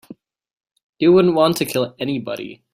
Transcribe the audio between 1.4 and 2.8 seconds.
to kill anybody.